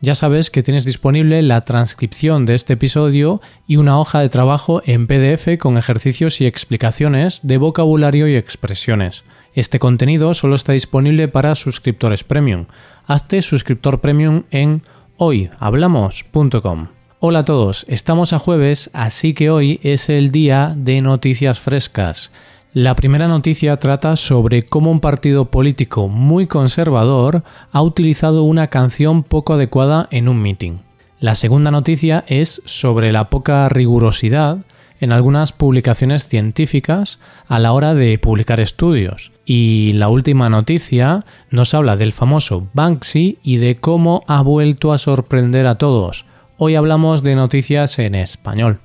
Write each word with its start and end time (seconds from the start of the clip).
Ya 0.00 0.14
sabes 0.14 0.50
que 0.50 0.62
tienes 0.62 0.84
disponible 0.84 1.42
la 1.42 1.64
transcripción 1.64 2.46
de 2.46 2.54
este 2.54 2.74
episodio 2.74 3.40
y 3.66 3.78
una 3.78 3.98
hoja 3.98 4.20
de 4.20 4.28
trabajo 4.28 4.80
en 4.86 5.08
PDF 5.08 5.58
con 5.58 5.76
ejercicios 5.76 6.40
y 6.40 6.46
explicaciones 6.46 7.40
de 7.42 7.58
vocabulario 7.58 8.28
y 8.28 8.36
expresiones. 8.36 9.24
Este 9.54 9.80
contenido 9.80 10.34
solo 10.34 10.54
está 10.54 10.72
disponible 10.72 11.26
para 11.26 11.56
suscriptores 11.56 12.22
premium. 12.22 12.66
Hazte 13.08 13.42
suscriptor 13.42 14.00
premium 14.00 14.44
en 14.52 14.84
hoyhablamos.com. 15.16 16.88
Hola 17.18 17.40
a 17.40 17.44
todos, 17.44 17.84
estamos 17.88 18.32
a 18.32 18.38
jueves, 18.38 18.90
así 18.92 19.34
que 19.34 19.50
hoy 19.50 19.80
es 19.82 20.08
el 20.10 20.30
día 20.30 20.74
de 20.76 21.02
noticias 21.02 21.58
frescas. 21.58 22.30
La 22.74 22.94
primera 22.94 23.28
noticia 23.28 23.76
trata 23.76 24.14
sobre 24.16 24.66
cómo 24.66 24.90
un 24.90 25.00
partido 25.00 25.46
político 25.46 26.08
muy 26.08 26.46
conservador 26.46 27.42
ha 27.72 27.80
utilizado 27.80 28.42
una 28.42 28.66
canción 28.66 29.22
poco 29.22 29.54
adecuada 29.54 30.06
en 30.10 30.28
un 30.28 30.42
meeting. 30.42 30.80
La 31.18 31.34
segunda 31.34 31.70
noticia 31.70 32.24
es 32.28 32.60
sobre 32.66 33.10
la 33.10 33.30
poca 33.30 33.70
rigurosidad 33.70 34.58
en 35.00 35.12
algunas 35.12 35.52
publicaciones 35.52 36.28
científicas 36.28 37.20
a 37.46 37.58
la 37.58 37.72
hora 37.72 37.94
de 37.94 38.18
publicar 38.18 38.60
estudios. 38.60 39.32
Y 39.46 39.92
la 39.94 40.10
última 40.10 40.50
noticia 40.50 41.24
nos 41.50 41.72
habla 41.72 41.96
del 41.96 42.12
famoso 42.12 42.68
Banksy 42.74 43.38
y 43.42 43.56
de 43.56 43.78
cómo 43.78 44.24
ha 44.26 44.42
vuelto 44.42 44.92
a 44.92 44.98
sorprender 44.98 45.66
a 45.66 45.76
todos. 45.76 46.26
Hoy 46.58 46.74
hablamos 46.74 47.22
de 47.22 47.34
noticias 47.34 47.98
en 47.98 48.14
español. 48.14 48.80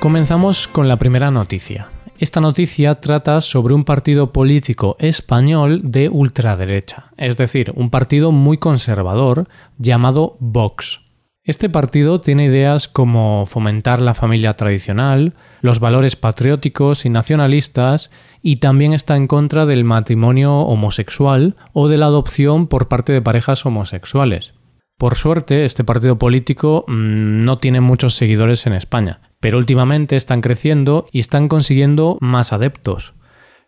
Comenzamos 0.00 0.68
con 0.68 0.86
la 0.86 0.96
primera 0.96 1.32
noticia. 1.32 1.88
Esta 2.20 2.40
noticia 2.40 2.94
trata 3.00 3.40
sobre 3.40 3.74
un 3.74 3.84
partido 3.84 4.32
político 4.32 4.96
español 5.00 5.80
de 5.82 6.08
ultraderecha, 6.08 7.10
es 7.16 7.36
decir, 7.36 7.72
un 7.74 7.90
partido 7.90 8.30
muy 8.30 8.58
conservador 8.58 9.48
llamado 9.76 10.36
Vox. 10.38 11.00
Este 11.42 11.68
partido 11.68 12.20
tiene 12.20 12.44
ideas 12.44 12.86
como 12.86 13.44
fomentar 13.46 14.00
la 14.00 14.14
familia 14.14 14.56
tradicional, 14.56 15.34
los 15.62 15.80
valores 15.80 16.14
patrióticos 16.14 17.04
y 17.04 17.10
nacionalistas, 17.10 18.12
y 18.40 18.56
también 18.56 18.92
está 18.92 19.16
en 19.16 19.26
contra 19.26 19.66
del 19.66 19.82
matrimonio 19.82 20.58
homosexual 20.58 21.56
o 21.72 21.88
de 21.88 21.96
la 21.96 22.06
adopción 22.06 22.68
por 22.68 22.86
parte 22.86 23.12
de 23.12 23.22
parejas 23.22 23.66
homosexuales. 23.66 24.54
Por 24.98 25.14
suerte, 25.14 25.64
este 25.64 25.84
partido 25.84 26.18
político 26.18 26.84
mm, 26.88 27.38
no 27.44 27.58
tiene 27.58 27.80
muchos 27.80 28.14
seguidores 28.14 28.66
en 28.66 28.72
España, 28.72 29.20
pero 29.38 29.56
últimamente 29.56 30.16
están 30.16 30.40
creciendo 30.40 31.06
y 31.12 31.20
están 31.20 31.46
consiguiendo 31.46 32.18
más 32.20 32.52
adeptos. 32.52 33.14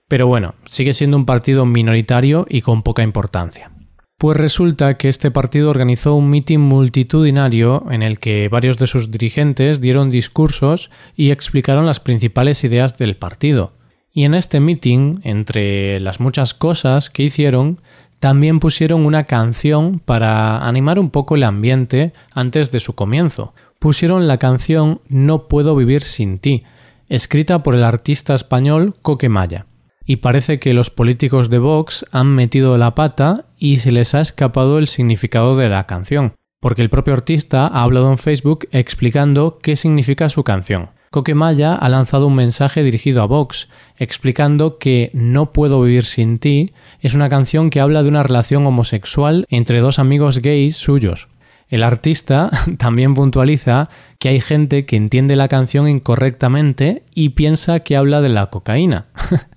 Pero 0.09 0.27
bueno, 0.27 0.57
sigue 0.65 0.93
siendo 0.93 1.17
un 1.17 1.27
partido 1.27 1.67
minoritario 1.67 2.47
y 2.49 2.63
con 2.63 2.83
poca 2.83 3.05
importancia. 3.05 3.71
Pues 4.19 4.37
resulta 4.37 4.99
que 4.99 5.09
este 5.09 5.31
partido 5.31 5.71
organizó 5.71 6.17
un 6.17 6.31
mitin 6.31 6.63
multitudinario 6.63 7.87
en 7.93 8.03
el 8.03 8.19
que 8.19 8.49
varios 8.49 8.77
de 8.77 8.89
sus 8.89 9.13
dirigentes 9.13 9.81
dieron 9.81 10.11
discursos 10.11 10.91
y 11.15 11.31
explicaron 11.31 11.87
las 11.87 12.01
principales 12.01 12.65
ideas 12.65 12.99
del 12.99 13.17
partido. 13.17 13.73
Y 14.13 14.25
en 14.25 14.35
este 14.35 14.61
mitin, 14.61 15.21
entre 15.23 16.01
las 16.01 16.21
muchas 16.21 16.55
cosas 16.55 17.11
que 17.11 17.23
hicieron, 17.23 17.81
también 18.19 18.61
pusieron 18.61 19.07
una 19.07 19.25
canción 19.25 19.99
para 19.99 20.67
animar 20.67 20.99
un 20.99 21.11
poco 21.11 21.37
el 21.37 21.45
ambiente 21.45 22.13
antes 22.33 22.71
de 22.71 22.81
su 22.81 22.95
comienzo, 22.95 23.55
pusieron 23.79 24.29
la 24.29 24.39
canción 24.39 25.01
No 25.09 25.49
puedo 25.49 25.75
vivir 25.75 26.03
sin 26.03 26.39
ti, 26.39 26.65
escrita 27.09 27.63
por 27.63 27.75
el 27.75 27.83
artista 27.83 28.35
español 28.35 28.95
Coquemaya. 29.01 29.67
Y 30.05 30.17
parece 30.17 30.59
que 30.59 30.75
los 30.75 30.91
políticos 30.91 31.51
de 31.51 31.59
Vox 31.59 32.05
han 32.11 32.29
metido 32.29 32.77
la 32.77 32.95
pata 32.95 33.47
y 33.57 33.77
se 33.77 33.93
les 33.93 34.15
ha 34.15 34.21
escapado 34.21 34.79
el 34.79 34.87
significado 34.87 35.57
de 35.57 35.69
la 35.69 35.87
canción, 35.87 36.35
porque 36.61 36.83
el 36.83 36.91
propio 36.91 37.15
artista 37.15 37.67
ha 37.69 37.83
hablado 37.83 38.11
en 38.11 38.19
Facebook 38.19 38.69
explicando 38.73 39.59
qué 39.63 39.77
significa 39.77 40.29
su 40.29 40.43
canción. 40.45 40.91
Coquemaya 41.11 41.75
ha 41.75 41.89
lanzado 41.89 42.29
un 42.29 42.37
mensaje 42.37 42.85
dirigido 42.85 43.21
a 43.21 43.27
Vox, 43.27 43.69
explicando 43.97 44.79
que 44.79 45.11
No 45.13 45.53
puedo 45.53 45.83
vivir 45.83 46.05
sin 46.05 46.39
ti 46.39 46.73
es 47.01 47.15
una 47.15 47.29
canción 47.29 47.71
que 47.71 47.81
habla 47.81 48.05
de 48.05 48.09
una 48.09 48.23
relación 48.23 48.65
homosexual 48.65 49.45
entre 49.49 49.81
dos 49.81 49.99
amigos 49.99 50.39
gays 50.39 50.77
suyos, 50.77 51.29
el 51.71 51.85
artista 51.85 52.51
también 52.79 53.15
puntualiza 53.15 53.89
que 54.19 54.29
hay 54.29 54.41
gente 54.41 54.85
que 54.85 54.97
entiende 54.97 55.37
la 55.37 55.49
canción 55.49 55.89
incorrectamente 55.89 57.05
y 57.15 57.31
piensa 57.31 57.81
que 57.81 57.97
habla 57.97 58.21
de 58.21 58.29
la 58.29 58.47
cocaína. 58.51 59.07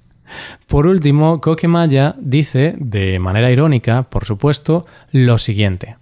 por 0.68 0.88
último, 0.88 1.42
Coquemaya 1.42 2.16
dice, 2.20 2.76
de 2.78 3.20
manera 3.20 3.52
irónica, 3.52 4.04
por 4.04 4.26
supuesto, 4.26 4.86
lo 5.12 5.38
siguiente. 5.38 5.98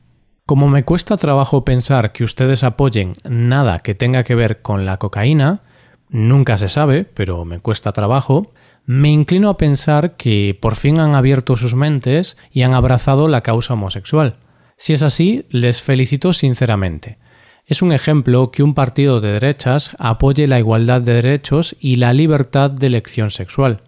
Como 0.46 0.68
me 0.68 0.84
cuesta 0.84 1.18
trabajo 1.18 1.64
pensar 1.64 2.12
que 2.12 2.24
ustedes 2.24 2.64
apoyen 2.64 3.14
nada 3.24 3.80
que 3.80 3.96
tenga 3.96 4.24
que 4.24 4.36
ver 4.36 4.62
con 4.62 4.86
la 4.86 4.98
cocaína, 4.98 5.62
nunca 6.10 6.58
se 6.58 6.70
sabe, 6.70 7.06
pero 7.06 7.46
me 7.46 7.60
cuesta 7.60 7.92
trabajo, 7.92 8.52
me 8.86 9.10
inclino 9.10 9.50
a 9.50 9.58
pensar 9.58 10.18
que 10.18 10.58
por 10.60 10.76
fin 10.76 11.00
han 11.00 11.16
abierto 11.16 11.56
sus 11.56 11.76
mentes 11.76 12.38
y 12.52 12.64
han 12.64 12.74
abrazado 12.74 13.28
la 13.28 13.42
causa 13.42 13.76
homosexual. 13.76 14.38
Si 14.78 14.94
es 14.94 15.04
así, 15.04 15.46
les 15.50 15.84
felicito 15.84 16.34
sinceramente. 16.34 17.20
Es 17.66 17.82
un 17.82 17.94
ejemplo 17.94 18.52
que 18.52 18.64
un 18.64 18.74
partido 18.74 19.22
de 19.22 19.34
derechas 19.34 19.96
apoye 20.00 20.48
la 20.48 20.60
igualdad 20.60 21.02
de 21.02 21.14
derechos 21.14 21.76
y 21.80 21.98
la 21.98 22.14
libertad 22.14 22.72
de 22.72 22.88
elección 22.88 23.30
sexual. 23.30 23.82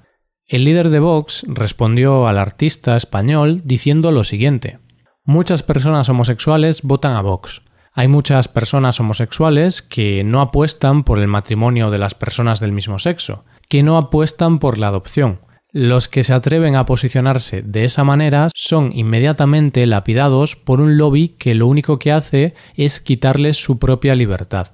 El 0.46 0.66
líder 0.66 0.90
de 0.90 1.00
Vox 1.00 1.44
respondió 1.48 2.28
al 2.28 2.38
artista 2.38 2.96
español 2.96 3.62
diciendo 3.66 4.12
lo 4.12 4.24
siguiente. 4.24 4.80
Muchas 5.26 5.64
personas 5.64 6.10
homosexuales 6.10 6.82
votan 6.82 7.16
a 7.16 7.22
Vox. 7.22 7.64
Hay 7.94 8.08
muchas 8.08 8.48
personas 8.48 9.00
homosexuales 9.00 9.82
que 9.82 10.24
no 10.24 10.42
apuestan 10.42 11.04
por 11.04 11.20
el 11.20 11.28
matrimonio 11.28 11.92
de 11.92 12.00
las 12.00 12.16
personas 12.16 12.60
del 12.60 12.72
mismo 12.72 13.00
sexo, 13.00 13.46
que 13.70 13.84
no 13.84 13.98
apuestan 13.98 14.60
por 14.60 14.78
la 14.78 14.88
adopción, 14.88 15.40
los 15.74 16.08
que 16.08 16.22
se 16.22 16.34
atreven 16.34 16.76
a 16.76 16.86
posicionarse 16.86 17.64
de 17.64 17.84
esa 17.84 18.04
manera 18.04 18.50
son 18.54 18.92
inmediatamente 18.94 19.88
lapidados 19.88 20.56
por 20.56 20.80
un 20.80 21.00
lobby 21.00 21.30
que 21.30 21.56
lo 21.56 21.66
único 21.66 21.98
que 21.98 22.12
hace 22.12 22.54
es 22.76 23.02
quitarles 23.02 23.58
su 23.58 23.80
propia 23.80 24.14
libertad. 24.14 24.74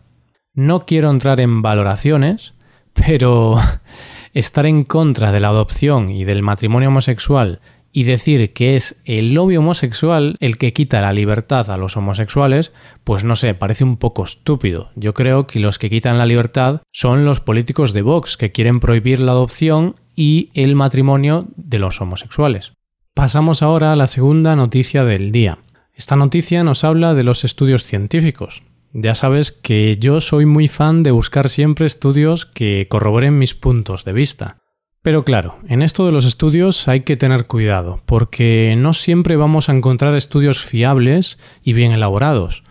No 0.53 0.85
quiero 0.85 1.09
entrar 1.09 1.39
en 1.39 1.61
valoraciones, 1.61 2.53
pero 2.93 3.55
estar 4.33 4.65
en 4.65 4.83
contra 4.83 5.31
de 5.31 5.39
la 5.39 5.47
adopción 5.47 6.09
y 6.09 6.25
del 6.25 6.41
matrimonio 6.41 6.89
homosexual 6.89 7.61
y 7.91 8.03
decir 8.03 8.53
que 8.53 8.75
es 8.75 9.01
el 9.05 9.33
lobby 9.33 9.57
homosexual 9.57 10.35
el 10.39 10.57
que 10.57 10.73
quita 10.73 11.01
la 11.01 11.13
libertad 11.13 11.69
a 11.69 11.77
los 11.77 11.97
homosexuales, 11.97 12.71
pues 13.03 13.23
no 13.23 13.35
sé, 13.35 13.53
parece 13.53 13.83
un 13.83 13.97
poco 13.97 14.23
estúpido. 14.23 14.91
Yo 14.95 15.13
creo 15.13 15.47
que 15.47 15.59
los 15.59 15.79
que 15.79 15.89
quitan 15.89 16.17
la 16.17 16.25
libertad 16.25 16.81
son 16.91 17.25
los 17.25 17.39
políticos 17.39 17.93
de 17.93 18.01
Vox, 18.01 18.37
que 18.37 18.51
quieren 18.51 18.79
prohibir 18.79 19.19
la 19.19 19.31
adopción 19.31 19.95
y 20.15 20.49
el 20.53 20.75
matrimonio 20.75 21.47
de 21.55 21.79
los 21.79 22.01
homosexuales. 22.01 22.73
Pasamos 23.13 23.61
ahora 23.61 23.93
a 23.93 23.95
la 23.95 24.07
segunda 24.07 24.55
noticia 24.55 25.03
del 25.03 25.31
día. 25.31 25.59
Esta 25.93 26.15
noticia 26.15 26.63
nos 26.63 26.83
habla 26.83 27.13
de 27.13 27.23
los 27.23 27.43
estudios 27.43 27.83
científicos. 27.83 28.63
Ya 28.93 29.13
sabes 29.15 29.51
que 29.51 29.97
yo 29.99 30.21
soy 30.21 30.45
muy 30.45 30.67
fan 30.67 31.03
de 31.03 31.11
buscar 31.11 31.49
siempre 31.49 31.85
estudios 31.85 32.45
que 32.45 32.87
corroboren 32.89 33.37
mis 33.37 33.53
puntos 33.53 34.03
de 34.05 34.13
vista. 34.13 34.57
Pero 35.01 35.23
claro, 35.23 35.59
en 35.67 35.81
esto 35.81 36.05
de 36.05 36.11
los 36.11 36.25
estudios 36.25 36.87
hay 36.89 37.01
que 37.01 37.15
tener 37.15 37.47
cuidado, 37.47 38.01
porque 38.05 38.75
no 38.77 38.93
siempre 38.93 39.37
vamos 39.37 39.69
a 39.69 39.71
encontrar 39.71 40.13
estudios 40.15 40.65
fiables 40.65 41.39
y 41.63 41.71
bien 41.73 41.93
elaborados. 41.93 42.63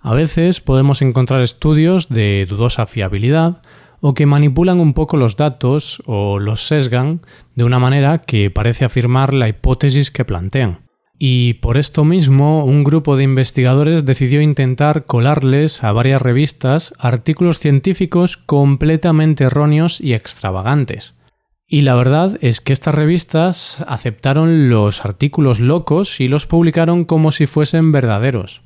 A 0.00 0.12
veces 0.12 0.60
podemos 0.60 1.00
encontrar 1.00 1.42
estudios 1.42 2.08
de 2.08 2.46
dudosa 2.48 2.86
fiabilidad 2.86 3.62
o 4.00 4.14
que 4.14 4.26
manipulan 4.26 4.80
un 4.80 4.94
poco 4.94 5.16
los 5.16 5.36
datos 5.36 6.02
o 6.06 6.38
los 6.38 6.66
sesgan 6.66 7.20
de 7.54 7.64
una 7.64 7.78
manera 7.78 8.18
que 8.18 8.50
parece 8.50 8.84
afirmar 8.84 9.32
la 9.32 9.48
hipótesis 9.48 10.10
que 10.10 10.24
plantean. 10.24 10.86
Y 11.18 11.54
por 11.54 11.78
esto 11.78 12.04
mismo, 12.04 12.64
un 12.64 12.84
grupo 12.84 13.16
de 13.16 13.24
investigadores 13.24 14.04
decidió 14.04 14.40
intentar 14.42 15.06
colarles 15.06 15.82
a 15.82 15.92
varias 15.92 16.20
revistas 16.20 16.92
artículos 16.98 17.58
científicos 17.58 18.36
completamente 18.36 19.44
erróneos 19.44 20.00
y 20.00 20.12
extravagantes. 20.12 21.14
Y 21.68 21.80
la 21.80 21.96
verdad 21.96 22.38
es 22.42 22.60
que 22.60 22.72
estas 22.72 22.94
revistas 22.94 23.84
aceptaron 23.88 24.70
los 24.70 25.04
artículos 25.04 25.58
locos 25.58 26.20
y 26.20 26.28
los 26.28 26.46
publicaron 26.46 27.04
como 27.04 27.32
si 27.32 27.46
fuesen 27.46 27.90
verdaderos. 27.90 28.62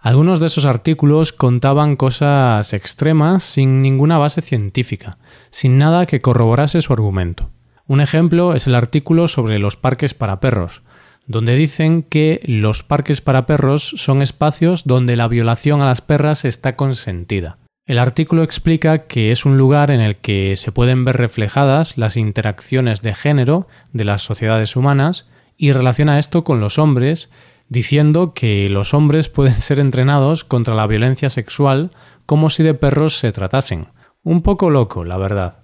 Algunos 0.00 0.40
de 0.40 0.46
esos 0.46 0.64
artículos 0.64 1.34
contaban 1.34 1.96
cosas 1.96 2.72
extremas 2.72 3.42
sin 3.42 3.82
ninguna 3.82 4.16
base 4.16 4.40
científica, 4.40 5.18
sin 5.50 5.76
nada 5.76 6.06
que 6.06 6.22
corroborase 6.22 6.80
su 6.80 6.92
argumento. 6.94 7.50
Un 7.86 8.00
ejemplo 8.00 8.54
es 8.54 8.66
el 8.66 8.74
artículo 8.74 9.28
sobre 9.28 9.58
los 9.58 9.76
parques 9.76 10.14
para 10.14 10.40
perros, 10.40 10.82
donde 11.26 11.54
dicen 11.54 12.02
que 12.02 12.40
los 12.44 12.82
parques 12.82 13.20
para 13.20 13.44
perros 13.44 13.92
son 13.96 14.22
espacios 14.22 14.84
donde 14.84 15.16
la 15.16 15.28
violación 15.28 15.82
a 15.82 15.86
las 15.86 16.00
perras 16.00 16.46
está 16.46 16.76
consentida. 16.76 17.58
El 17.88 17.98
artículo 17.98 18.42
explica 18.42 19.06
que 19.06 19.32
es 19.32 19.46
un 19.46 19.56
lugar 19.56 19.90
en 19.90 20.02
el 20.02 20.16
que 20.16 20.56
se 20.56 20.72
pueden 20.72 21.06
ver 21.06 21.16
reflejadas 21.16 21.96
las 21.96 22.18
interacciones 22.18 23.00
de 23.00 23.14
género 23.14 23.66
de 23.94 24.04
las 24.04 24.20
sociedades 24.20 24.76
humanas 24.76 25.26
y 25.56 25.72
relaciona 25.72 26.18
esto 26.18 26.44
con 26.44 26.60
los 26.60 26.78
hombres, 26.78 27.30
diciendo 27.70 28.34
que 28.34 28.68
los 28.68 28.92
hombres 28.92 29.30
pueden 29.30 29.54
ser 29.54 29.78
entrenados 29.80 30.44
contra 30.44 30.74
la 30.74 30.86
violencia 30.86 31.30
sexual 31.30 31.88
como 32.26 32.50
si 32.50 32.62
de 32.62 32.74
perros 32.74 33.16
se 33.16 33.32
tratasen. 33.32 33.86
Un 34.22 34.42
poco 34.42 34.68
loco, 34.68 35.02
la 35.02 35.16
verdad. 35.16 35.60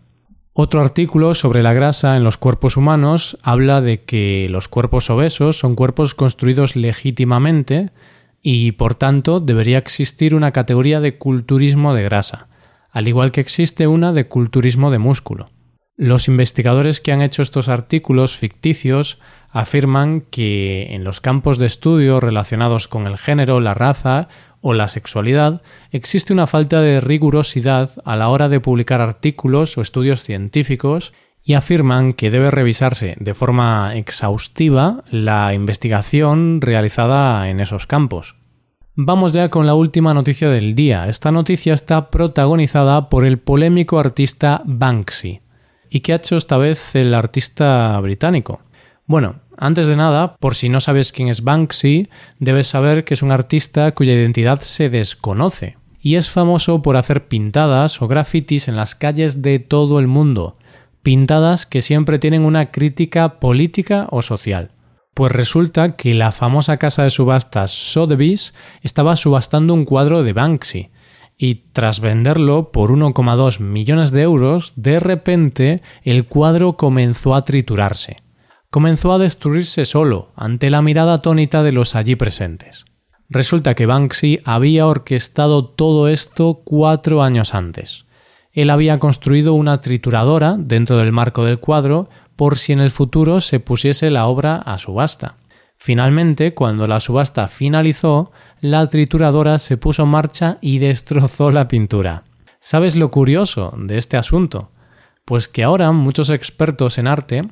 Otro 0.55 0.81
artículo 0.81 1.35
sobre 1.35 1.63
la 1.63 1.75
grasa 1.75 2.17
en 2.17 2.25
los 2.25 2.39
cuerpos 2.39 2.79
humanos 2.79 3.37
habla 3.43 3.83
de 3.83 4.05
que 4.05 4.47
los 4.49 4.69
cuerpos 4.69 5.11
obesos 5.11 5.59
son 5.59 5.75
cuerpos 5.75 6.15
construidos 6.15 6.75
legítimamente 6.75 7.91
y 8.47 8.73
por 8.73 8.95
tanto 8.95 9.41
debería 9.41 9.79
existir 9.79 10.35
una 10.35 10.53
categoría 10.53 11.01
de 11.01 11.17
culturismo 11.17 11.95
de 11.95 12.03
grasa, 12.03 12.49
al 12.91 13.09
igual 13.09 13.33
que 13.33 13.41
existe 13.41 13.87
una 13.87 14.13
de 14.13 14.29
culturismo 14.29 14.91
de 14.91 14.99
músculo. 14.99 15.47
Los 15.97 16.29
investigadores 16.29 17.01
que 17.01 17.13
han 17.13 17.23
hecho 17.23 17.41
estos 17.41 17.69
artículos 17.69 18.37
ficticios 18.37 19.19
afirman 19.49 20.21
que 20.21 20.95
en 20.95 21.05
los 21.05 21.23
campos 21.23 21.59
de 21.59 21.67
estudio 21.67 22.21
relacionados 22.21 22.87
con 22.87 23.07
el 23.07 23.17
género, 23.17 23.61
la 23.61 23.73
raza 23.73 24.29
o 24.61 24.75
la 24.75 24.89
sexualidad 24.89 25.63
existe 25.91 26.35
una 26.35 26.47
falta 26.47 26.83
de 26.83 27.01
rigurosidad 27.01 27.91
a 28.05 28.15
la 28.15 28.29
hora 28.29 28.51
de 28.51 28.61
publicar 28.61 29.01
artículos 29.01 29.79
o 29.79 29.81
estudios 29.81 30.23
científicos 30.23 31.15
y 31.45 31.55
afirman 31.55 32.15
que 32.15 32.31
debe 32.31 32.51
revisarse 32.51 33.17
de 33.21 33.35
forma 33.35 33.95
exhaustiva 33.95 35.05
la 35.11 35.53
investigación 35.53 36.61
realizada 36.61 37.49
en 37.51 37.61
esos 37.61 37.87
campos. 37.87 38.37
Vamos 38.97 39.33
ya 39.33 39.51
con 39.51 39.67
la 39.67 39.75
última 39.75 40.15
noticia 40.15 40.49
del 40.49 40.75
día. 40.75 41.09
Esta 41.09 41.33
noticia 41.33 41.75
está 41.75 42.11
protagonizada 42.11 43.11
por 43.11 43.27
el 43.27 43.39
polémico 43.39 43.99
artista 43.99 44.61
Banksy. 44.65 45.41
¿Y 45.91 46.01
qué 46.01 46.13
ha 46.13 46.17
hecho 46.17 46.37
esta 46.37 46.57
vez 46.57 46.95
el 46.95 47.13
artista 47.13 47.99
británico? 48.01 48.61
Bueno, 49.07 49.41
antes 49.59 49.87
de 49.87 49.97
nada, 49.97 50.37
por 50.37 50.55
si 50.55 50.69
no 50.69 50.81
sabes 50.81 51.13
quién 51.13 51.29
es 51.29 51.45
Banksy, 51.45 52.09
debes 52.39 52.69
saber 52.69 53.05
que 53.05 53.15
es 53.15 53.23
un 53.23 53.33
artista 53.33 53.93
cuya 53.93 54.15
identidad 54.15 54.61
se 54.61 54.89
desconoce 54.89 55.77
y 56.01 56.17
es 56.17 56.31
famoso 56.31 56.83
por 56.83 56.97
hacer 56.97 57.29
pintadas 57.29 58.01
o 58.03 58.09
grafitis 58.09 58.69
en 58.69 58.77
las 58.77 58.95
calles 58.95 59.43
de 59.43 59.59
todo 59.59 59.99
el 59.99 60.07
mundo, 60.07 60.55
pintadas 61.05 61.67
que 61.67 61.83
siempre 61.83 62.19
tienen 62.19 62.45
una 62.45 62.73
crítica 62.73 63.39
política 63.39 64.09
o 64.11 64.23
social. 64.23 64.73
Pues 65.13 65.31
resulta 65.31 65.95
que 65.95 66.15
la 66.15 66.33
famosa 66.33 66.79
casa 66.79 67.05
de 67.05 67.11
subastas 67.11 67.71
Sotheby's 67.71 68.55
estaba 68.83 69.15
subastando 69.15 69.75
un 69.75 69.85
cuadro 69.85 70.25
de 70.25 70.33
Banksy, 70.33 70.91
y 71.37 71.67
tras 71.73 72.01
venderlo 72.01 72.73
por 72.73 72.91
1,2 72.91 73.61
millones 73.61 74.11
de 74.11 74.23
euros, 74.23 74.73
de 74.77 74.99
repente 74.99 75.83
el 76.03 76.27
cuadro 76.27 76.77
comenzó 76.77 77.35
a 77.35 77.45
triturarse. 77.45 78.17
Comenzó 78.71 79.13
a 79.13 79.19
destruirse 79.19 79.85
solo, 79.85 80.33
ante 80.35 80.71
la 80.71 80.83
mirada 80.83 81.15
atónita 81.15 81.63
de 81.63 81.73
los 81.73 81.95
allí 81.95 82.17
presentes. 82.17 82.87
Resulta 83.29 83.75
que 83.75 83.87
Banksy 83.87 84.41
había 84.45 84.87
orquestado 84.87 85.67
todo 85.67 86.09
esto 86.09 86.63
cuatro 86.65 87.23
años 87.23 87.55
antes 87.55 88.07
él 88.55 88.71
había 88.71 89.01
construido 89.01 89.55
una 89.55 89.81
trituradora 89.81 90.57
dentro 90.57 90.97
del 90.97 91.11
marco 91.11 91.45
del 91.45 91.59
cuadro 91.59 92.09
por 92.37 92.57
si 92.57 92.73
en 92.73 92.79
el 92.81 92.91
futuro 92.91 93.41
se 93.41 93.59
pusiese 93.59 94.11
la 94.11 94.27
obra 94.27 94.57
a 94.57 94.79
subasta. 94.79 95.37
Finalmente, 95.77 96.55
cuando 96.55 96.87
la 96.87 97.01
subasta 97.01 97.49
finalizó, 97.49 98.31
la 98.61 98.87
trituradora 98.87 99.59
se 99.59 99.77
puso 99.77 100.05
en 100.05 100.11
marcha 100.11 100.59
y 100.61 100.79
destrozó 100.79 101.51
la 101.51 101.67
pintura. 101.67 102.23
¿Sabes 102.61 102.95
lo 102.95 103.11
curioso 103.11 103.75
de 103.77 103.99
este 103.99 104.17
asunto? 104.17 104.71
Pues 105.25 105.49
que 105.49 105.65
ahora 105.65 105.91
muchos 105.91 106.31
expertos 106.31 106.97
en 106.99 107.09
arte, 107.09 107.49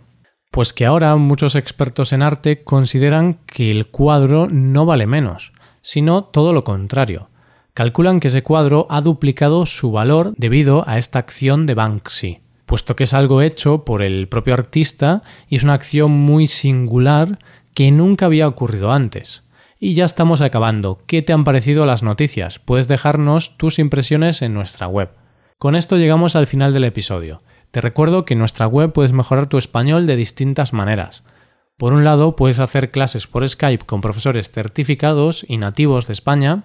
pues 0.52 0.72
que 0.72 0.86
ahora 0.86 1.16
muchos 1.16 1.56
expertos 1.56 2.12
en 2.12 2.22
arte 2.22 2.62
consideran 2.62 3.40
que 3.46 3.72
el 3.72 3.88
cuadro 3.88 4.46
no 4.48 4.86
vale 4.86 5.06
menos, 5.06 5.52
sino 5.82 6.24
todo 6.24 6.52
lo 6.52 6.62
contrario 6.62 7.31
calculan 7.74 8.20
que 8.20 8.28
ese 8.28 8.42
cuadro 8.42 8.86
ha 8.90 9.00
duplicado 9.00 9.66
su 9.66 9.90
valor 9.90 10.34
debido 10.36 10.88
a 10.88 10.98
esta 10.98 11.18
acción 11.18 11.66
de 11.66 11.74
Banksy, 11.74 12.40
puesto 12.66 12.96
que 12.96 13.04
es 13.04 13.14
algo 13.14 13.42
hecho 13.42 13.84
por 13.84 14.02
el 14.02 14.28
propio 14.28 14.54
artista 14.54 15.22
y 15.48 15.56
es 15.56 15.64
una 15.64 15.74
acción 15.74 16.10
muy 16.10 16.46
singular 16.46 17.38
que 17.74 17.90
nunca 17.90 18.26
había 18.26 18.48
ocurrido 18.48 18.92
antes. 18.92 19.44
Y 19.78 19.94
ya 19.94 20.04
estamos 20.04 20.40
acabando. 20.42 21.02
¿Qué 21.06 21.22
te 21.22 21.32
han 21.32 21.44
parecido 21.44 21.86
las 21.86 22.02
noticias? 22.04 22.60
Puedes 22.60 22.86
dejarnos 22.86 23.56
tus 23.56 23.78
impresiones 23.80 24.40
en 24.42 24.54
nuestra 24.54 24.86
web. 24.86 25.10
Con 25.58 25.74
esto 25.74 25.96
llegamos 25.96 26.36
al 26.36 26.46
final 26.46 26.72
del 26.72 26.84
episodio. 26.84 27.42
Te 27.72 27.80
recuerdo 27.80 28.24
que 28.24 28.34
en 28.34 28.38
nuestra 28.38 28.66
web 28.66 28.92
puedes 28.92 29.12
mejorar 29.12 29.48
tu 29.48 29.58
español 29.58 30.06
de 30.06 30.16
distintas 30.16 30.72
maneras. 30.72 31.24
Por 31.78 31.94
un 31.94 32.04
lado, 32.04 32.36
puedes 32.36 32.60
hacer 32.60 32.90
clases 32.90 33.26
por 33.26 33.48
Skype 33.48 33.86
con 33.86 34.02
profesores 34.02 34.50
certificados 34.50 35.44
y 35.48 35.56
nativos 35.56 36.06
de 36.06 36.12
España, 36.12 36.64